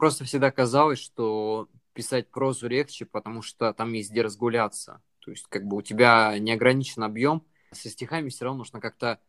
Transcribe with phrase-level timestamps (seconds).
[0.00, 5.02] просто всегда казалось, что писать прозу легче, потому что там есть где разгуляться.
[5.20, 9.20] То есть как бы у тебя неограничен объем, со стихами все равно нужно как-то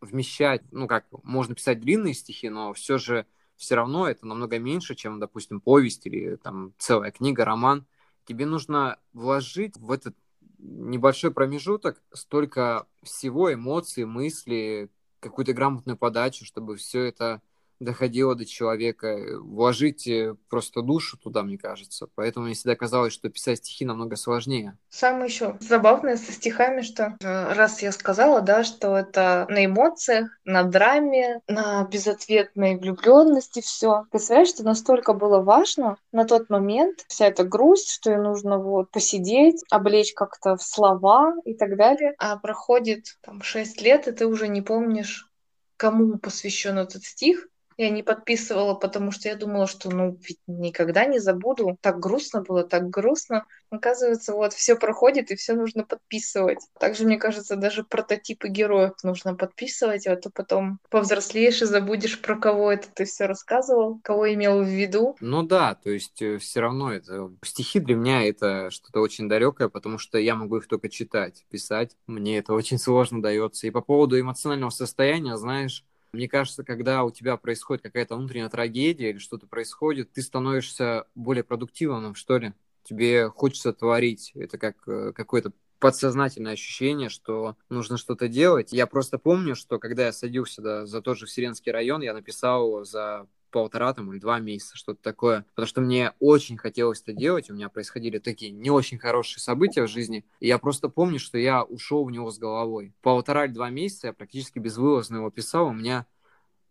[0.00, 3.26] вмещать, ну как, можно писать длинные стихи, но все же
[3.56, 7.86] все равно это намного меньше, чем, допустим, повесть или там целая книга, роман.
[8.24, 10.16] Тебе нужно вложить в этот
[10.58, 14.88] небольшой промежуток столько всего, эмоций, мыслей,
[15.20, 17.42] какую-то грамотную подачу, чтобы все это
[17.80, 22.08] доходило до человека, вложить э, просто душу туда, мне кажется.
[22.14, 24.76] Поэтому мне всегда казалось, что писать стихи намного сложнее.
[24.88, 30.30] Самое еще забавное со стихами, что э, раз я сказала, да, что это на эмоциях,
[30.44, 34.04] на драме, на безответной влюбленности все.
[34.10, 38.90] Представляешь, что настолько было важно на тот момент вся эта грусть, что ей нужно вот
[38.90, 42.14] посидеть, облечь как-то в слова и так далее.
[42.18, 45.28] А проходит там шесть лет, и ты уже не помнишь,
[45.76, 51.06] кому посвящен этот стих, я не подписывала, потому что я думала, что ну ведь никогда
[51.06, 51.78] не забуду.
[51.80, 53.46] Так грустно было, так грустно.
[53.70, 56.58] Оказывается, вот все проходит и все нужно подписывать.
[56.78, 62.36] Также, мне кажется, даже прототипы героев нужно подписывать, а то потом повзрослеешь и забудешь, про
[62.36, 65.16] кого это ты все рассказывал, кого имел в виду.
[65.20, 69.68] Ну да, то есть э, все равно это стихи для меня это что-то очень далекое,
[69.68, 71.96] потому что я могу их только читать, писать.
[72.06, 73.66] Мне это очень сложно дается.
[73.66, 75.84] И по поводу эмоционального состояния, знаешь,
[76.14, 81.44] мне кажется, когда у тебя происходит какая-то внутренняя трагедия или что-то происходит, ты становишься более
[81.44, 82.52] продуктивным, что ли.
[82.84, 84.32] Тебе хочется творить.
[84.34, 88.72] Это как э, какое-то подсознательное ощущение, что нужно что-то делать.
[88.72, 92.84] Я просто помню, что когда я садился да, за тот же Вселенский район, я написал
[92.84, 95.46] за полтора там или два месяца, что-то такое.
[95.54, 99.84] Потому что мне очень хотелось это делать, у меня происходили такие не очень хорошие события
[99.84, 102.92] в жизни, и я просто помню, что я ушел в него с головой.
[103.00, 106.04] Полтора или два месяца я практически безвылазно его писал, у меня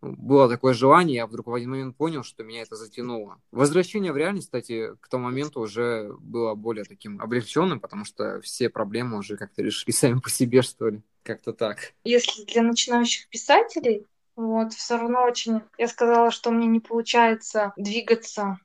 [0.01, 3.39] было такое желание, я вдруг в один момент понял, что меня это затянуло.
[3.51, 8.69] Возвращение в реальность, кстати, к тому моменту уже было более таким облегченным, потому что все
[8.69, 11.01] проблемы уже как-то решили сами по себе, что ли.
[11.23, 11.93] Как-то так.
[12.03, 14.05] Если для начинающих писателей,
[14.35, 15.61] вот, все равно очень...
[15.77, 18.57] Я сказала, что мне не получается двигаться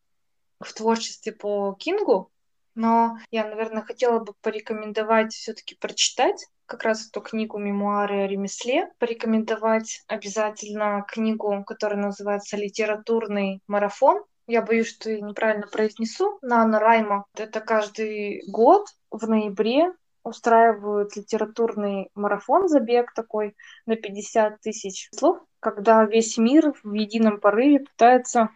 [0.61, 2.31] в творчестве по Кингу,
[2.75, 8.93] но я, наверное, хотела бы порекомендовать все-таки прочитать как раз эту книгу «Мемуары о ремесле»,
[8.99, 14.23] порекомендовать обязательно книгу, которая называется «Литературный марафон».
[14.47, 16.39] Я боюсь, что я неправильно произнесу.
[16.41, 17.25] Нана Райма.
[17.35, 19.93] Это каждый год в ноябре
[20.23, 27.81] устраивают литературный марафон, забег такой на 50 тысяч слов, когда весь мир в едином порыве
[27.81, 28.51] пытается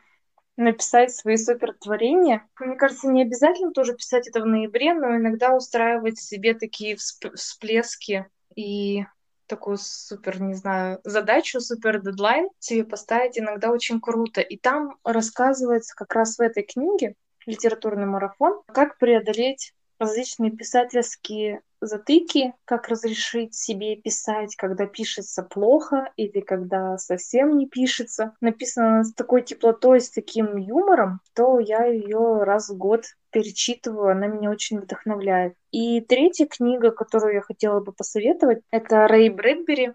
[0.57, 2.47] написать свои супертворения.
[2.61, 8.27] Мне кажется, не обязательно тоже писать это в ноябре, но иногда устраивать себе такие всплески
[8.55, 9.05] и
[9.47, 14.41] такую супер, не знаю, задачу, супер дедлайн себе поставить иногда очень круто.
[14.41, 22.55] И там рассказывается как раз в этой книге «Литературный марафон», как преодолеть различные писательские затыки,
[22.65, 28.35] как разрешить себе писать, когда пишется плохо или когда совсем не пишется.
[28.41, 34.27] Написано с такой теплотой, с таким юмором, то я ее раз в год перечитываю, она
[34.27, 35.55] меня очень вдохновляет.
[35.71, 39.93] И третья книга, которую я хотела бы посоветовать, это Рэй Брэдбери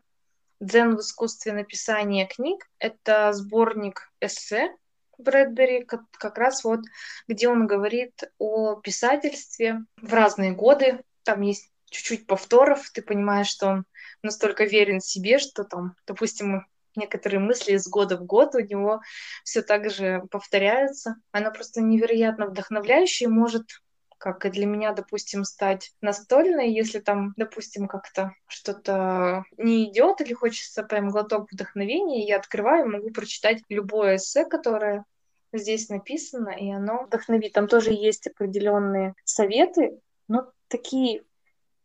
[0.60, 2.66] «Дзен в искусстве написания книг».
[2.80, 4.76] Это сборник эссе
[5.18, 6.82] Брэдбери, как, как раз вот,
[7.28, 11.04] где он говорит о писательстве в разные годы.
[11.24, 13.86] Там есть чуть-чуть повторов, ты понимаешь, что он
[14.22, 19.02] настолько верен себе, что там, допустим, некоторые мысли из года в год у него
[19.44, 21.16] все так же повторяются.
[21.32, 23.82] Она просто невероятно вдохновляющая и может
[24.18, 30.34] как и для меня, допустим, стать настольной, если там, допустим, как-то что-то не идет или
[30.34, 35.06] хочется прям глоток вдохновения, я открываю, могу прочитать любое эссе, которое
[35.54, 37.54] здесь написано, и оно вдохновит.
[37.54, 41.24] Там тоже есть определенные советы, но такие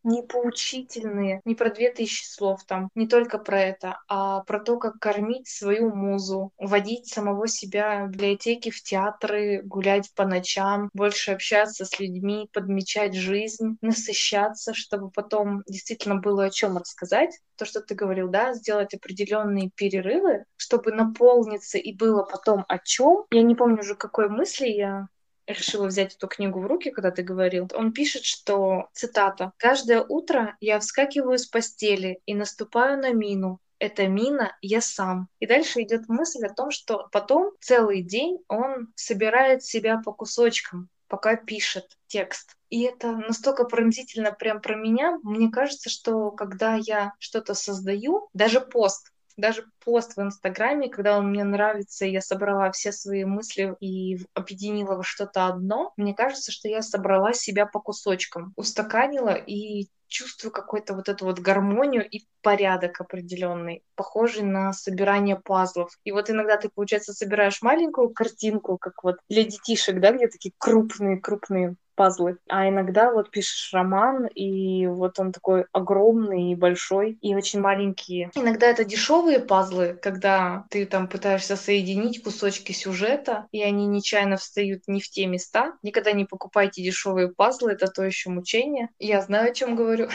[0.05, 4.79] не поучительные, не про две тысячи слов там, не только про это, а про то,
[4.79, 11.33] как кормить свою музу, водить самого себя в библиотеки, в театры, гулять по ночам, больше
[11.33, 17.39] общаться с людьми, подмечать жизнь, насыщаться, чтобы потом действительно было о чем рассказать.
[17.57, 23.25] То, что ты говорил, да, сделать определенные перерывы, чтобы наполниться и было потом о чем.
[23.31, 25.09] Я не помню уже, какой мысли я
[25.47, 30.57] решила взять эту книгу в руки, когда ты говорил, он пишет, что, цитата, «Каждое утро
[30.61, 33.61] я вскакиваю с постели и наступаю на мину.
[33.79, 35.29] Это мина я сам».
[35.41, 40.89] И дальше идет мысль о том, что потом целый день он собирает себя по кусочкам,
[41.09, 42.57] пока пишет текст.
[42.71, 45.19] И это настолько пронзительно прям про меня.
[45.23, 51.31] Мне кажется, что когда я что-то создаю, даже пост, даже пост в Инстаграме, когда он
[51.31, 56.69] мне нравится, я собрала все свои мысли и объединила во что-то одно, мне кажется, что
[56.69, 63.01] я собрала себя по кусочкам, устаканила и чувствую какую-то вот эту вот гармонию и порядок
[63.01, 65.99] определенный, похожий на собирание пазлов.
[66.05, 70.53] И вот иногда ты, получается, собираешь маленькую картинку, как вот для детишек, да, где такие
[70.59, 72.39] крупные-крупные пазлы.
[72.49, 78.31] А иногда вот пишешь роман, и вот он такой огромный и большой, и очень маленькие.
[78.35, 84.83] Иногда это дешевые пазлы, когда ты там пытаешься соединить кусочки сюжета, и они нечаянно встают
[84.87, 85.75] не в те места.
[85.83, 88.89] Никогда не покупайте дешевые пазлы, это то еще мучение.
[88.99, 90.09] Я знаю, о чем говорю.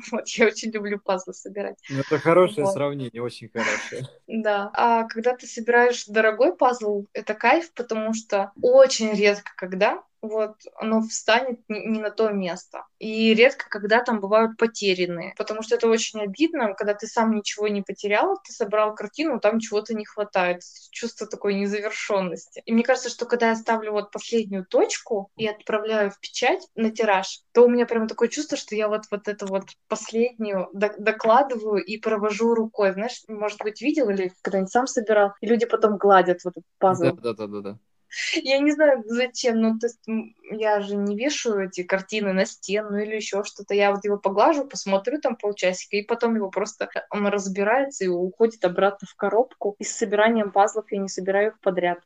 [0.12, 1.76] Вот, я очень люблю пазлы собирать.
[1.90, 2.72] Ну, это хорошее вот.
[2.72, 4.08] сравнение, очень хорошее.
[4.26, 4.70] Да.
[4.72, 11.00] А когда ты собираешь дорогой пазл, это кайф, потому что очень редко когда вот оно
[11.02, 12.84] встанет не на то место.
[12.98, 17.68] И редко, когда там бывают потерянные, потому что это очень обидно, когда ты сам ничего
[17.68, 22.62] не потерял, ты собрал картину, там чего-то не хватает, чувство такой незавершенности.
[22.66, 26.90] И мне кажется, что когда я ставлю вот последнюю точку и отправляю в печать на
[26.90, 31.82] тираж, то у меня прям такое чувство, что я вот вот эту вот последнюю докладываю
[31.82, 32.92] и провожу рукой.
[32.92, 37.16] Знаешь, может быть, видел или когда-нибудь сам собирал, и люди потом гладят вот этот пазл.
[37.16, 37.78] Да, да, да, да.
[38.34, 40.04] Я не знаю, зачем, ну, то есть
[40.50, 43.74] я же не вешаю эти картины на стену или еще что-то.
[43.74, 48.64] Я вот его поглажу, посмотрю там полчасика, и потом его просто, он разбирается и уходит
[48.64, 49.76] обратно в коробку.
[49.78, 52.00] И с собиранием пазлов я не собираю их подряд.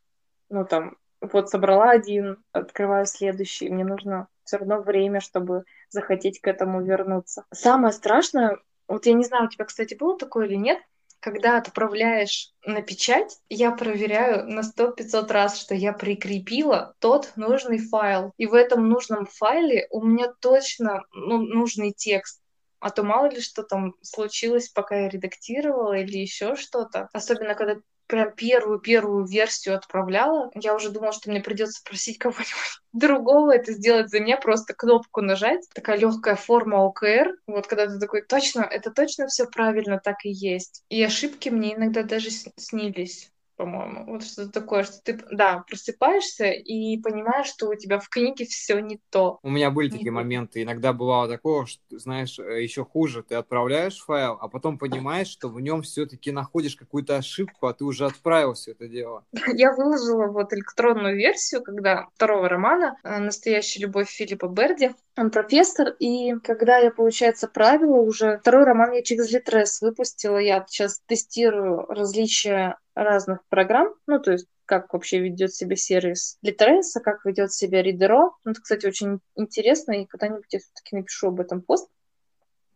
[0.50, 3.70] Ну, там, вот собрала один, открываю следующий.
[3.70, 7.44] Мне нужно все равно время, чтобы захотеть к этому вернуться.
[7.50, 8.58] Самое страшное,
[8.88, 10.78] вот я не знаю, у тебя, кстати, было такое или нет,
[11.24, 18.34] когда отправляешь на печать, я проверяю на 100-500 раз, что я прикрепила тот нужный файл.
[18.36, 22.42] И в этом нужном файле у меня точно ну, нужный текст.
[22.78, 27.08] А то мало ли что там случилось, пока я редактировала или еще что-то.
[27.14, 33.54] Особенно, когда прям первую-первую версию отправляла, я уже думала, что мне придется просить кого-нибудь другого
[33.54, 35.68] это сделать за меня, просто кнопку нажать.
[35.74, 37.36] Такая легкая форма ОКР.
[37.46, 40.84] Вот когда ты такой, точно, это точно все правильно так и есть.
[40.88, 44.04] И ошибки мне иногда даже снились по-моему.
[44.06, 48.80] Вот что-то такое, что ты, да, просыпаешься и понимаешь, что у тебя в книге все
[48.80, 49.38] не то.
[49.42, 50.62] У меня были такие моменты.
[50.62, 53.22] Иногда бывало такое, что, знаешь, э, еще хуже.
[53.22, 57.84] Ты отправляешь файл, а потом понимаешь, что в нем все-таки находишь какую-то ошибку, а ты
[57.84, 59.24] уже отправил все это дело.
[59.54, 64.90] Я выложила вот электронную версию, когда второго романа э, «Настоящая любовь» Филиппа Берди.
[65.16, 70.64] Он профессор, и когда я, получается, правила уже, второй роман я через Литрес выпустила, я
[70.68, 77.24] сейчас тестирую различия разных программ, ну, то есть как вообще ведет себя сервис Литереса, как
[77.24, 78.32] ведет себя Ридеро.
[78.44, 81.88] Ну, это, кстати, очень интересно, и когда-нибудь я все-таки напишу об этом пост.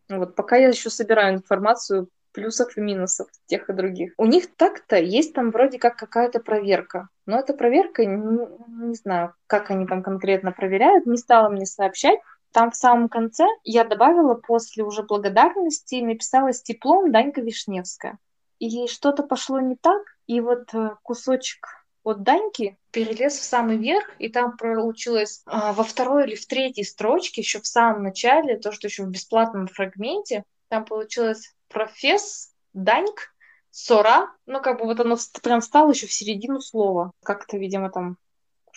[0.08, 4.12] Вот, пока я еще собираю информацию плюсов и минусов тех и других.
[4.16, 7.08] У них так-то есть там вроде как какая-то проверка.
[7.26, 12.20] Но эта проверка, не, не знаю, как они там конкретно проверяют, не стала мне сообщать.
[12.52, 18.18] Там в самом конце я добавила после уже благодарности, написала с теплом Данька Вишневская
[18.58, 21.66] и что-то пошло не так, и вот э, кусочек
[22.02, 26.84] от Даньки перелез в самый верх, и там получилось а, во второй или в третьей
[26.84, 33.34] строчке, еще в самом начале, то, что еще в бесплатном фрагменте, там получилось професс Даньк,
[33.70, 37.12] Сора, ну, как бы вот оно прям стало еще в середину слова.
[37.22, 38.16] Как-то, видимо, там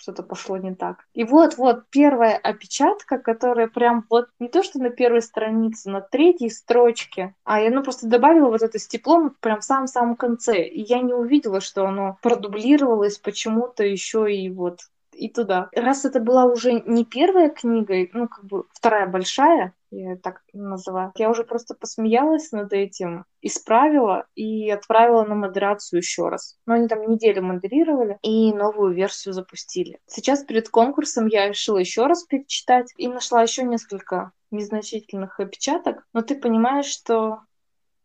[0.02, 1.06] что-то пошло не так.
[1.14, 6.50] И вот-вот первая опечатка, которая прям вот не то, что на первой странице, на третьей
[6.50, 10.64] строчке, а я ну просто добавила вот это с теплом прям в самом-самом конце.
[10.64, 14.80] И я не увидела, что оно продублировалось почему-то еще и вот
[15.22, 15.70] и туда.
[15.76, 21.12] Раз это была уже не первая книга, ну, как бы вторая большая, я так называю,
[21.16, 26.58] я уже просто посмеялась над этим, исправила и отправила на модерацию еще раз.
[26.66, 30.00] Но они там неделю модерировали и новую версию запустили.
[30.08, 36.24] Сейчас перед конкурсом я решила еще раз перечитать и нашла еще несколько незначительных опечаток, но
[36.24, 37.42] ты понимаешь, что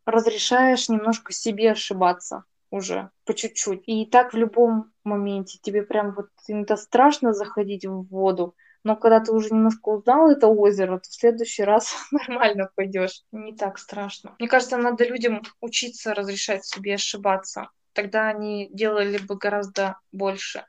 [0.04, 2.44] разрешаешь немножко себе ошибаться
[2.76, 3.83] уже по чуть-чуть.
[3.87, 8.54] И так в любом моменте тебе прям вот иногда страшно заходить в воду,
[8.87, 13.25] но когда ты уже немножко узнал это озеро, то в следующий раз нормально пойдешь.
[13.33, 14.37] Не так страшно.
[14.38, 17.71] Мне кажется, надо людям учиться разрешать себе ошибаться.
[17.95, 20.64] Тогда они делали бы гораздо больше.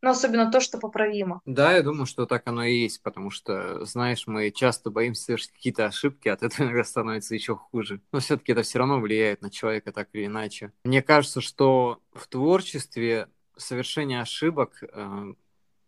[0.00, 1.40] Но особенно то, что поправимо.
[1.44, 5.52] Да, я думаю, что так оно и есть, потому что, знаешь, мы часто боимся совершить
[5.52, 8.00] какие-то ошибки, от этого иногда становится еще хуже.
[8.12, 10.72] Но все-таки это все равно влияет на человека так или иначе.
[10.84, 15.34] Мне кажется, что в творчестве совершение ошибок, э,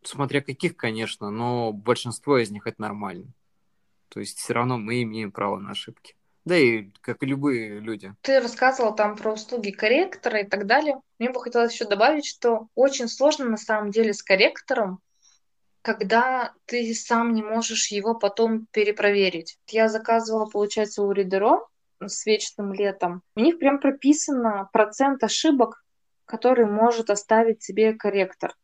[0.02, 3.32] смотря каких, конечно, но большинство из них это нормально.
[4.08, 6.16] То есть все равно мы имеем право на ошибки.
[6.44, 8.14] Да и как и любые люди.
[8.22, 11.00] Ты рассказывал там про услуги корректора и так далее.
[11.18, 15.00] Мне бы хотелось еще добавить, что очень сложно на самом деле с корректором,
[15.82, 19.58] когда ты сам не можешь его потом перепроверить.
[19.68, 21.66] Я заказывала, получается, у Ридеро
[22.00, 23.22] с вечным летом.
[23.36, 25.84] У них прям прописано процент ошибок,
[26.24, 28.54] который может оставить себе корректор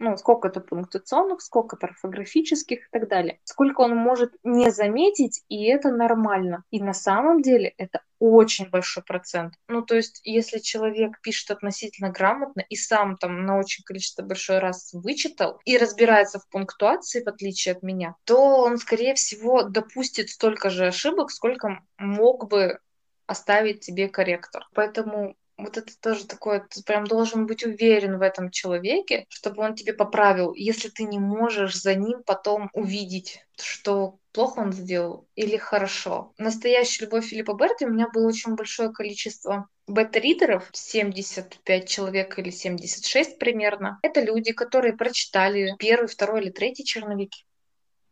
[0.00, 3.38] ну, сколько-то пунктуационных, сколько-то орфографических и так далее.
[3.44, 6.64] Сколько он может не заметить, и это нормально.
[6.70, 9.54] И на самом деле это очень большой процент.
[9.68, 14.58] Ну, то есть, если человек пишет относительно грамотно и сам там на очень количество большой
[14.58, 20.30] раз вычитал и разбирается в пунктуации, в отличие от меня, то он, скорее всего, допустит
[20.30, 22.78] столько же ошибок, сколько мог бы
[23.26, 24.66] оставить тебе корректор.
[24.74, 29.74] Поэтому вот это тоже такое, ты прям должен быть уверен в этом человеке, чтобы он
[29.74, 35.56] тебе поправил, если ты не можешь за ним потом увидеть, что плохо он сделал или
[35.56, 36.32] хорошо.
[36.38, 43.38] Настоящая любовь Филиппа Берти у меня было очень большое количество бета-ридеров, 75 человек или 76
[43.38, 43.98] примерно.
[44.02, 47.44] Это люди, которые прочитали первый, второй или третий черновики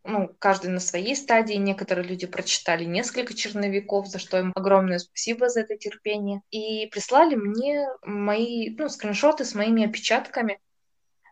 [0.05, 1.55] ну, каждый на своей стадии.
[1.55, 6.43] Некоторые люди прочитали несколько черновиков, за что им огромное спасибо за это терпение.
[6.51, 10.61] И прислали мне мои, ну, скриншоты с моими опечатками,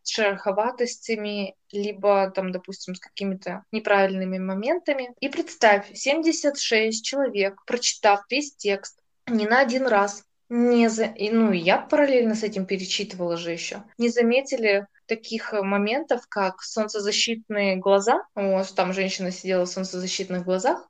[0.03, 5.15] с шероховатостями, либо там, допустим, с какими-то неправильными моментами.
[5.21, 11.13] И представь, 76 человек, прочитав весь текст не на один раз, не за...
[11.19, 17.77] ну, я параллельно с этим перечитывала же еще, не заметили таких э, моментов, как солнцезащитные
[17.77, 18.25] глаза.
[18.35, 20.89] Вот, там женщина сидела в солнцезащитных глазах.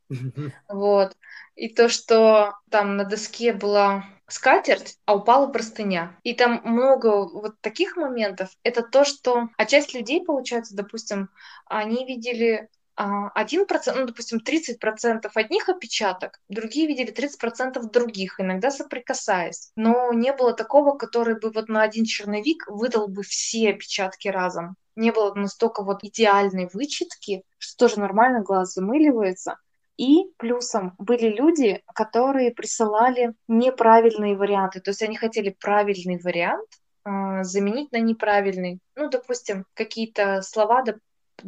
[0.68, 1.16] Вот.
[1.54, 6.16] И то, что там на доске была скатерть, а упала простыня.
[6.22, 8.50] И там много вот таких моментов.
[8.62, 9.48] Это то, что...
[9.56, 11.30] А часть людей, получается, допустим,
[11.66, 17.90] они видели а, один процент, ну, допустим, 30 процентов одних опечаток, другие видели 30 процентов
[17.90, 19.70] других, иногда соприкасаясь.
[19.76, 24.76] Но не было такого, который бы вот на один черновик выдал бы все опечатки разом.
[24.96, 29.58] Не было настолько вот идеальной вычетки, что тоже нормально глаз замыливается.
[29.98, 34.80] И плюсом были люди, которые присылали неправильные варианты.
[34.80, 36.68] То есть они хотели правильный вариант,
[37.04, 38.80] а, заменить на неправильный.
[38.94, 40.82] Ну, допустим, какие-то слова,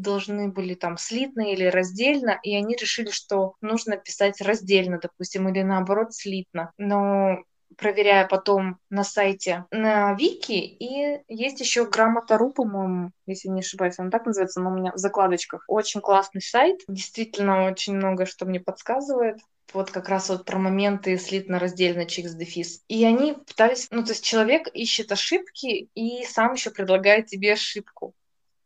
[0.01, 5.63] должны были там слитно или раздельно, и они решили, что нужно писать раздельно, допустим, или
[5.63, 6.73] наоборот слитно.
[6.79, 7.39] Но
[7.77, 14.11] проверяя потом на сайте на Вики, и есть еще грамота.ру, по-моему, если не ошибаюсь, он
[14.11, 15.65] так называется, но у меня в закладочках.
[15.69, 19.39] Очень классный сайт, действительно очень много что мне подсказывает
[19.75, 22.83] вот как раз вот про моменты слитно-раздельно чикс дефис.
[22.89, 28.15] И они пытались, ну, то есть человек ищет ошибки и сам еще предлагает тебе ошибку.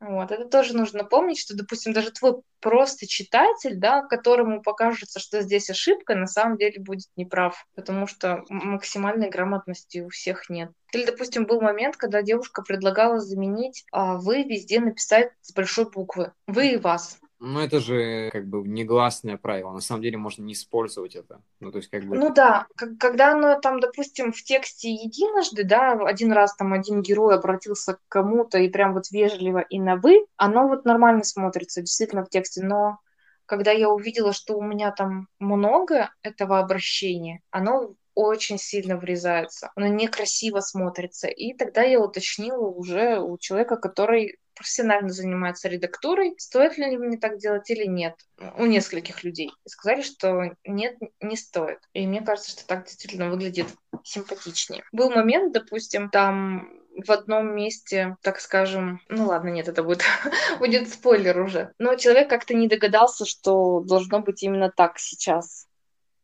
[0.02, 0.32] Вот.
[0.32, 5.70] Это тоже нужно помнить, что, допустим, даже твой просто читатель, да, которому покажется, что здесь
[5.70, 10.72] ошибка, на самом деле будет неправ, потому что максимальной грамотности у всех нет.
[10.92, 16.32] Или, допустим, был момент, когда девушка предлагала заменить а, «вы» везде написать с большой буквы.
[16.48, 17.20] «Вы» и «вас».
[17.44, 19.72] Ну, это же как бы негласное правило.
[19.72, 21.42] На самом деле можно не использовать это.
[21.58, 22.16] Ну, то есть как бы...
[22.16, 27.34] Ну да, когда оно там, допустим, в тексте единожды, да, один раз там один герой
[27.34, 32.24] обратился к кому-то и прям вот вежливо и на «вы», оно вот нормально смотрится действительно
[32.24, 32.98] в тексте, но
[33.44, 39.88] когда я увидела, что у меня там много этого обращения, оно очень сильно врезается, оно
[39.88, 41.26] некрасиво смотрится.
[41.26, 47.38] И тогда я уточнила уже у человека, который профессионально занимается редактурой, стоит ли мне так
[47.38, 48.14] делать или нет,
[48.56, 49.50] у нескольких людей.
[49.64, 51.80] И сказали, что нет, не стоит.
[51.92, 53.66] И мне кажется, что так действительно выглядит
[54.04, 54.84] симпатичнее.
[54.92, 60.02] Был момент, допустим, там в одном месте, так скажем, ну ладно, нет, это будет,
[60.58, 61.72] будет спойлер уже.
[61.78, 65.66] Но человек как-то не догадался, что должно быть именно так сейчас.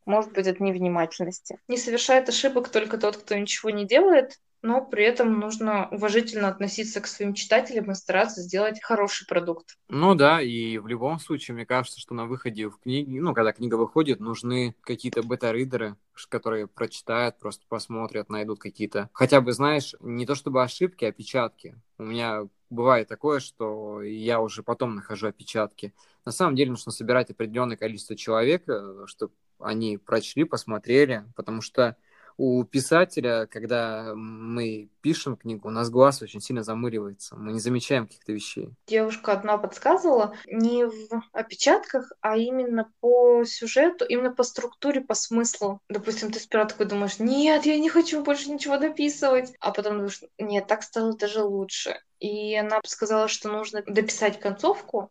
[0.07, 1.59] Может быть, от невнимательности.
[1.69, 7.01] Не совершает ошибок только тот, кто ничего не делает, но при этом нужно уважительно относиться
[7.01, 9.79] к своим читателям и стараться сделать хороший продукт.
[9.89, 13.53] Ну да, и в любом случае, мне кажется, что на выходе в книге, ну, когда
[13.53, 15.97] книга выходит, нужны какие-то бета-ридеры,
[16.29, 19.09] которые прочитают, просто посмотрят, найдут какие-то...
[19.13, 21.81] Хотя бы, знаешь, не то чтобы ошибки, а опечатки.
[21.99, 25.95] У меня бывает такое, что я уже потом нахожу опечатки.
[26.25, 31.97] На самом деле нужно собирать определенное количество человек, э, чтобы они прочли, посмотрели, потому что
[32.39, 38.07] у писателя, когда мы пишем книгу, у нас глаз очень сильно замыливается, мы не замечаем
[38.07, 38.71] каких-то вещей.
[38.87, 45.81] Девушка одна подсказывала не в опечатках, а именно по сюжету, именно по структуре, по смыслу.
[45.89, 50.21] Допустим, ты сперва такой думаешь, нет, я не хочу больше ничего дописывать, а потом думаешь,
[50.39, 52.01] нет, так стало даже лучше.
[52.21, 55.11] И она сказала, что нужно дописать концовку,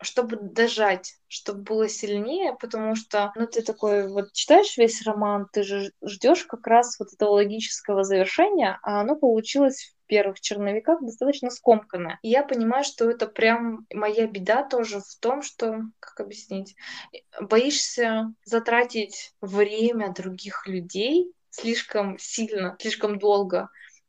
[0.00, 5.62] чтобы дожать, чтобы было сильнее, потому что, ну, ты такой, вот читаешь весь роман, ты
[5.62, 11.50] же ждешь как раз вот этого логического завершения, а оно получилось в первых черновиках достаточно
[11.50, 12.18] скомканное.
[12.22, 16.76] И я понимаю, что это прям моя беда тоже в том, что, как объяснить,
[17.40, 23.68] боишься затратить время других людей слишком сильно, слишком долго,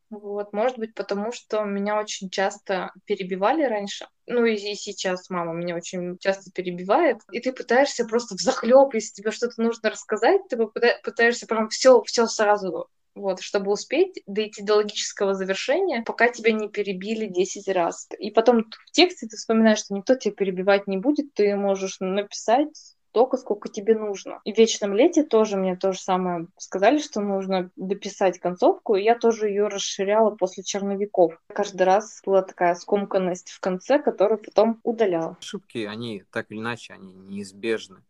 [0.10, 4.08] вот, может быть, потому что меня очень часто перебивали раньше.
[4.28, 7.18] Ну и сейчас мама меня очень часто перебивает.
[7.32, 10.58] И ты пытаешься просто в захлеб, если тебе что-то нужно рассказать, ты
[11.04, 16.68] пытаешься прям все, все сразу вот, чтобы успеть дойти до логического завершения, пока тебя не
[16.68, 18.08] перебили 10 раз.
[18.20, 22.95] И потом в тексте ты вспоминаешь, что никто тебя перебивать не будет, ты можешь написать
[23.16, 24.42] столько, сколько тебе нужно.
[24.44, 29.04] И в «Вечном лете» тоже мне то же самое сказали, что нужно дописать концовку, и
[29.04, 31.40] я тоже ее расширяла после черновиков.
[31.48, 35.38] Каждый раз была такая скомканность в конце, которую потом удаляла.
[35.40, 38.04] Ошибки, они так или иначе, они неизбежны.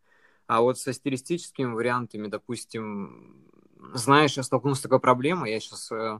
[0.48, 3.46] А вот со стилистическими вариантами, допустим,
[3.94, 6.18] знаешь, я столкнулся с такой проблемой, я сейчас э,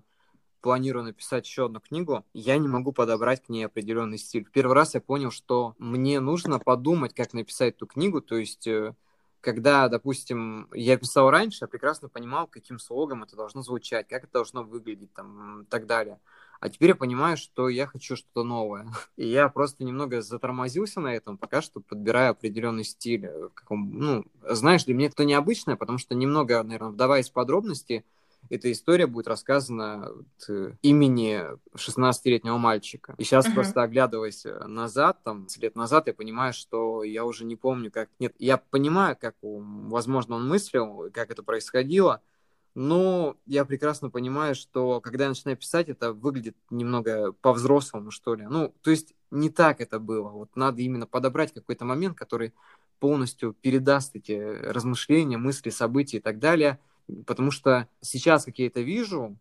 [0.67, 4.49] планирую написать еще одну книгу, я не могу подобрать к ней определенный стиль.
[4.53, 8.97] Первый раз я понял, что мне нужно подумать, как написать эту книгу, то есть э,
[9.41, 14.33] когда, допустим, я писал раньше, я прекрасно понимал, каким слогом это должно звучать, как это
[14.33, 16.19] должно выглядеть, там, и так далее.
[16.59, 18.89] А теперь я понимаю, что я хочу что-то новое.
[19.17, 23.27] И я просто немного затормозился на этом, пока что подбираю определенный стиль.
[23.27, 28.05] Э, Каком, ну, знаешь, для меня это необычное, потому что немного, наверное, вдаваясь в подробности,
[28.51, 31.43] эта история будет рассказана от э, имени
[31.75, 33.15] 16-летнего мальчика.
[33.19, 33.55] И сейчас uh-huh.
[33.55, 38.09] просто оглядываясь назад, там, лет назад, я понимаю, что я уже не помню, как...
[38.19, 42.23] Нет, я понимаю, как, возможно, он мыслил, как это происходило,
[42.75, 48.47] но я прекрасно понимаю, что когда я начинаю писать, это выглядит немного по-взрослому, что ли.
[48.49, 50.29] Ну, то есть не так это было.
[50.29, 52.53] Вот надо именно подобрать какой-то момент, который
[53.01, 56.79] полностью передаст эти размышления, мысли, события и так далее–
[57.27, 59.37] Потому что сейчас, как я это вижу,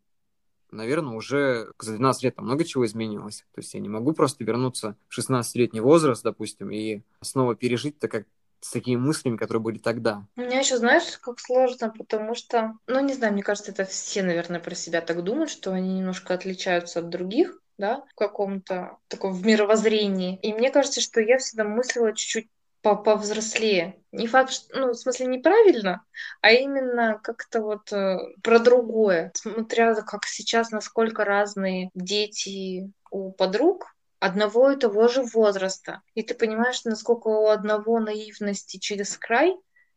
[0.71, 3.45] наверное, уже за 12 лет там много чего изменилось.
[3.53, 8.11] То есть я не могу просто вернуться в 16-летний возраст, допустим, и снова пережить так
[8.11, 8.25] как
[8.59, 10.25] с такими мыслями, которые были тогда.
[10.35, 14.23] У меня еще, знаешь, как сложно, потому что, ну, не знаю, мне кажется, это все,
[14.23, 19.33] наверное, про себя так думают, что они немножко отличаются от других, да, в каком-то таком
[19.33, 20.39] в мировоззрении.
[20.41, 22.49] И мне кажется, что я всегда мыслила чуть-чуть
[22.93, 23.99] повзрослее.
[24.11, 26.05] Не факт, что, ну, в смысле, неправильно,
[26.41, 29.31] а именно как-то вот э, про другое.
[29.33, 36.01] Смотря как сейчас, насколько разные дети у подруг одного и того же возраста.
[36.13, 39.55] И ты понимаешь, насколько у одного наивности через край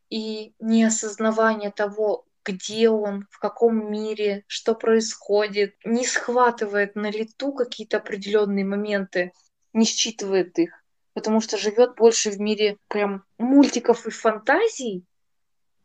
[0.09, 7.99] и неосознавание того, где он, в каком мире, что происходит, не схватывает на лету какие-то
[7.99, 9.33] определенные моменты,
[9.75, 10.73] не считывает их
[11.19, 15.03] потому что живет больше в мире прям мультиков и фантазий,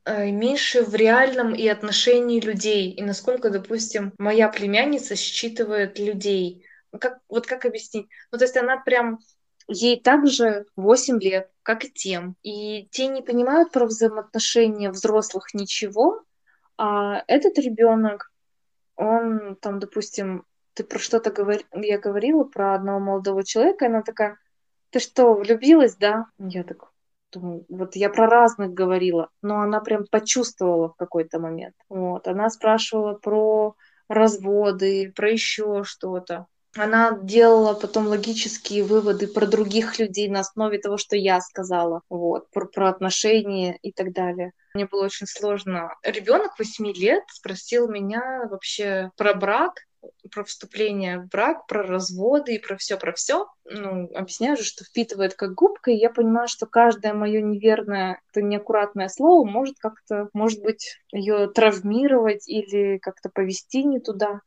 [0.06, 2.92] э, меньше в реальном и отношении людей.
[2.92, 6.68] И насколько, допустим, моя племянница считывает людей.
[7.00, 8.10] Как, вот как объяснить?
[8.32, 9.18] Ну, то есть она прям
[9.68, 12.36] ей также 8 лет, как и тем.
[12.44, 16.24] И те не понимают про взаимоотношения взрослых ничего,
[16.78, 18.32] а этот ребенок,
[18.96, 21.62] он там, допустим, ты про что-то говор...
[21.74, 24.38] я говорила про одного молодого человека, и она такая,
[24.94, 26.28] ты что, влюбилась, да?
[26.38, 26.92] Я так
[27.32, 31.74] думаю, вот я про разных говорила, но она прям почувствовала в какой-то момент.
[31.90, 33.76] Вот, она спрашивала про
[34.08, 36.46] разводы, про еще что-то.
[36.76, 42.50] Она делала потом логические выводы про других людей на основе того, что я сказала, вот,
[42.52, 44.54] про, про отношения и так далее.
[44.74, 45.94] Мне было очень сложно.
[46.04, 49.74] Ребенок 8 лет спросил меня вообще про брак,
[50.32, 53.48] про вступление в брак, про разводы и про все, про все.
[53.66, 58.42] Ну, объясняю же, что впитывает как губка, и я понимаю, что каждое мое неверное, это
[58.42, 64.42] неаккуратное слово может как-то, может быть, ее травмировать или как-то повести не туда.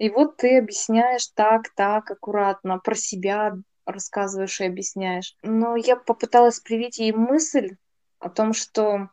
[0.00, 3.52] И вот ты объясняешь так, так, аккуратно, про себя
[3.84, 5.36] рассказываешь и объясняешь.
[5.42, 7.76] Но я попыталась привить ей мысль
[8.18, 9.10] о том, что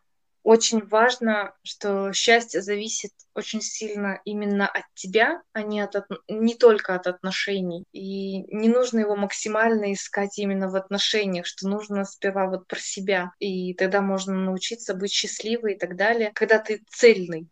[0.47, 5.93] очень важно, что счастье зависит очень сильно именно от тебя, а не, от,
[6.29, 7.83] не только от отношений.
[7.91, 13.31] И не нужно его максимально искать именно в отношениях, что нужно сперва вот про себя.
[13.39, 16.31] И тогда можно научиться быть счастливой и так далее.
[16.33, 17.49] Когда ты цельный,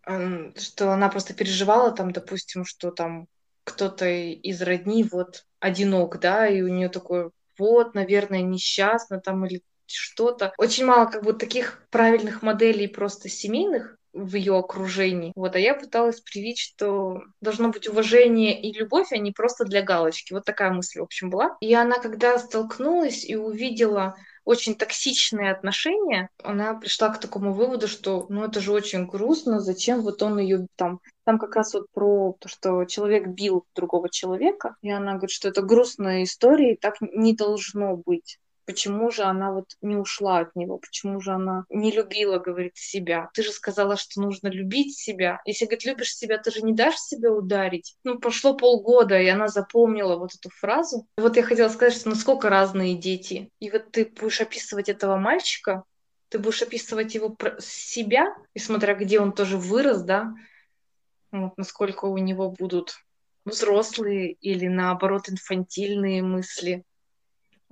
[0.56, 3.28] что она просто переживала там, допустим, что там
[3.66, 9.64] кто-то из родни вот одинок, да, и у нее такой вот, наверное, несчастно там или
[9.88, 10.54] что-то.
[10.58, 15.34] Очень мало как бы таких правильных моделей просто семейных в ее окружении.
[15.36, 19.82] Вот, а я пыталась привить, что должно быть уважение и любовь, а не просто для
[19.82, 20.34] галочки.
[20.34, 21.58] Вот такая мысль, в общем, была.
[21.60, 28.28] И она, когда столкнулась и увидела очень токсичные отношения, она пришла к такому выводу, что
[28.30, 32.38] ну это же очень грустно, зачем вот он ее там там как раз вот про
[32.40, 36.96] то, что человек бил другого человека, и она говорит, что это грустная история, и так
[37.02, 38.38] не должно быть.
[38.66, 40.80] Почему же она вот не ушла от него?
[40.80, 43.30] Почему же она не любила, говорит, себя?
[43.34, 45.42] Ты же сказала, что нужно любить себя.
[45.46, 47.96] Если, говорит, любишь себя, ты же не дашь себя ударить.
[48.04, 51.08] Ну, прошло полгода, и она запомнила вот эту фразу.
[51.18, 53.50] Вот я хотела сказать, что насколько разные дети.
[53.60, 55.84] И вот ты будешь описывать этого мальчика,
[56.30, 60.34] ты будешь описывать его себя, и смотря где он тоже вырос, да,
[61.32, 62.98] вот, насколько у него будут
[63.46, 66.84] взрослые или наоборот инфантильные мысли.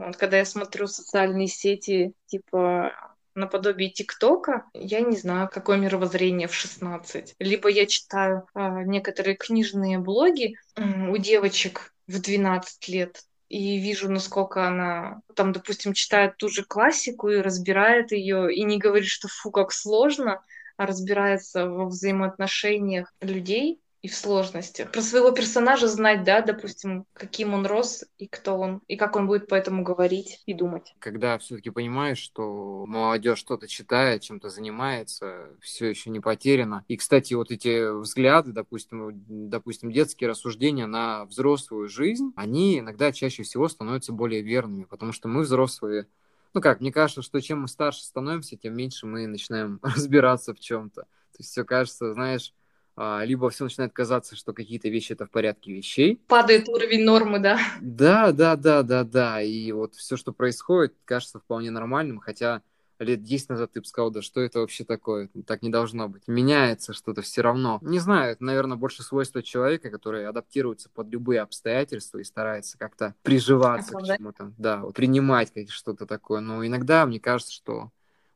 [0.05, 2.91] Вот, когда я смотрю социальные сети, типа
[3.35, 7.35] наподобие ТикТока, я не знаю, какое мировоззрение в 16.
[7.39, 14.11] Либо я читаю э, некоторые книжные блоги э, у девочек в 12 лет, и вижу,
[14.11, 19.27] насколько она там, допустим, читает ту же классику и разбирает ее, и не говорит, что
[19.27, 20.41] фу, как сложно,
[20.77, 24.91] а разбирается во взаимоотношениях людей, и в сложностях.
[24.91, 29.27] Про своего персонажа знать, да, допустим, каким он рос и кто он, и как он
[29.27, 30.93] будет по этому говорить и думать.
[30.99, 36.83] Когда все-таки понимаешь, что молодежь что-то читает, чем-то занимается, все еще не потеряно.
[36.89, 43.43] И, кстати, вот эти взгляды, допустим, допустим, детские рассуждения на взрослую жизнь, они иногда чаще
[43.43, 46.07] всего становятся более верными, потому что мы взрослые
[46.53, 50.59] ну как, мне кажется, что чем мы старше становимся, тем меньше мы начинаем разбираться в
[50.59, 51.01] чем-то.
[51.01, 52.53] То есть все кажется, знаешь,
[52.97, 56.21] либо все начинает казаться, что какие-то вещи это в порядке вещей.
[56.27, 57.59] Падает уровень нормы, да.
[57.81, 59.41] Да, да, да, да, да.
[59.41, 62.61] И вот все, что происходит, кажется вполне нормальным, хотя
[62.99, 65.29] лет 10 назад ты бы сказал, да что это вообще такое?
[65.45, 66.23] Так не должно быть.
[66.27, 67.79] Меняется что-то все равно.
[67.81, 73.15] Не знаю, это, наверное, больше свойство человека, который адаптируется под любые обстоятельства и старается как-то
[73.23, 74.53] приживаться к чему-то.
[74.57, 76.39] Да, вот, принимать что-то такое.
[76.39, 77.91] Но иногда мне кажется, что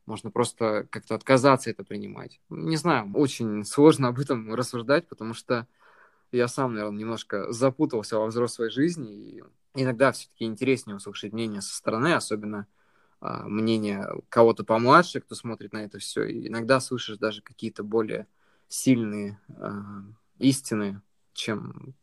[0.08, 2.40] можно просто как-то отказаться это принимать.
[2.50, 5.68] Не знаю, очень сложно об этом рассуждать, потому что
[6.32, 9.44] я сам, наверное, немножко запутался во взрослой жизни, и
[9.76, 12.68] иногда все-таки интереснее услышать мнение со стороны, особенно
[13.20, 16.24] а, мнение кого-то помладше, кто смотрит на это все.
[16.24, 18.28] И иногда слышишь даже какие-то более
[18.68, 20.04] сильные а,
[20.40, 21.02] истины,
[21.34, 21.94] чем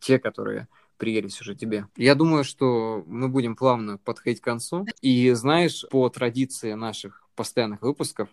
[0.00, 1.88] те, которые приелись уже тебе.
[1.96, 4.86] Я думаю, что мы будем плавно подходить к концу.
[5.00, 8.28] И знаешь, по традиции наших постоянных выпусков,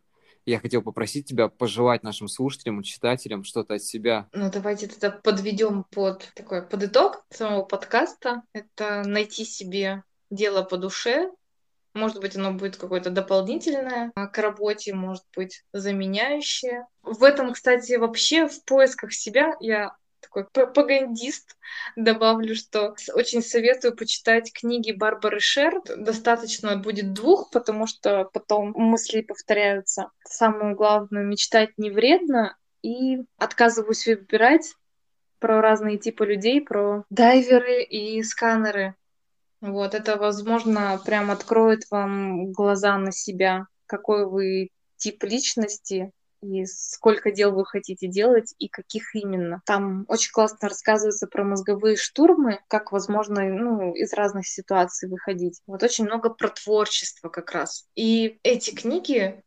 [0.46, 4.28] я хотел попросить тебя пожелать нашим слушателям и читателям что-то от себя.
[4.34, 8.42] Ну, давайте тогда подведем под такой под итог самого подкаста.
[8.54, 11.30] Это найти себе дело по душе.
[11.94, 16.88] Может быть, оно будет какое-то дополнительное к работе, может быть, заменяющее.
[17.04, 21.58] В этом, кстати, вообще в поисках себя я такой пропагандист.
[21.96, 25.82] Добавлю, что очень советую почитать книги Барбары Шер.
[25.98, 30.12] Достаточно будет двух, потому что потом мысли повторяются.
[30.28, 34.74] Самое главное, мечтать не вредно, и отказываюсь выбирать
[35.40, 38.96] про разные типы людей, про дайверы и сканеры.
[39.60, 47.32] Вот, это, возможно, прям откроет вам глаза на себя, какой вы тип личности, и сколько
[47.32, 49.62] дел вы хотите делать и каких именно.
[49.66, 55.62] Там очень классно рассказывается про мозговые штурмы, как возможно ну, из разных ситуаций выходить.
[55.68, 57.86] Вот очень много про творчество как раз.
[57.96, 59.44] И эти книги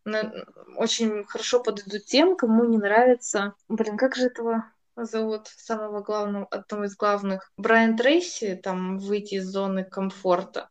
[0.76, 3.54] очень хорошо подойдут тем, кому не нравится...
[3.68, 4.64] Блин, как же этого
[4.96, 7.52] зовут самого главного, одного из главных.
[7.56, 10.68] Брайан Трейси, там, выйти из зоны комфорта.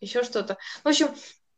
[0.00, 0.58] Еще что-то.
[0.82, 1.08] В общем,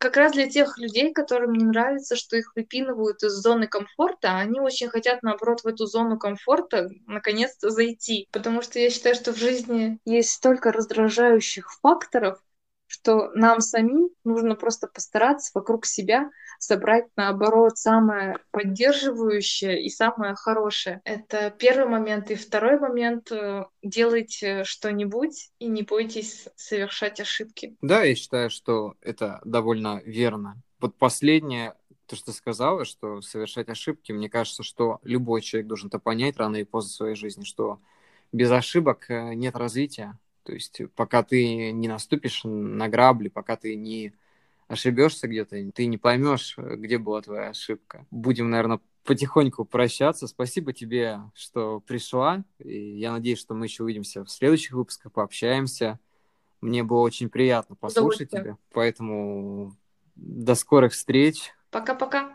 [0.04, 4.60] как раз для тех людей, которым не нравится, что их выпинывают из зоны комфорта, они
[4.60, 8.28] очень хотят, наоборот, в эту зону комфорта наконец-то зайти.
[8.30, 12.38] Потому что я считаю, что в жизни есть столько раздражающих факторов,
[13.04, 21.02] что нам самим нужно просто постараться вокруг себя собрать, наоборот, самое поддерживающее и самое хорошее.
[21.04, 22.30] Это первый момент.
[22.30, 27.76] И второй момент э,— делайте что-нибудь и не бойтесь совершать ошибки.
[27.82, 30.56] Да, я считаю, что это довольно верно.
[30.80, 31.74] Вот последнее,
[32.06, 36.38] то, что ты сказала, что совершать ошибки, мне кажется, что любой человек должен это понять
[36.38, 37.80] рано или поздно в своей жизни, что
[38.32, 40.18] без ошибок э, нет развития.
[40.44, 44.12] То есть пока ты не наступишь на грабли, пока ты не
[44.68, 48.06] ошибешься где-то, ты не поймешь, где была твоя ошибка.
[48.10, 50.26] Будем, наверное, потихоньку прощаться.
[50.26, 52.44] Спасибо тебе, что пришла.
[52.58, 55.98] И я надеюсь, что мы еще увидимся в следующих выпусках, пообщаемся.
[56.60, 58.56] Мне было очень приятно послушать тебя.
[58.72, 59.76] Поэтому
[60.14, 61.52] до скорых встреч.
[61.70, 62.33] Пока-пока.